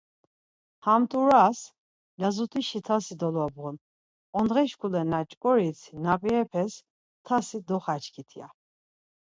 [0.85, 1.59] Ham t̆uvras
[2.19, 3.75] lazut̆işi tasi dolobğun,
[4.37, 6.73] ondğe şkule na ç̌ǩorit nap̌irepes
[7.25, 8.47] tasi doxaçkit ya.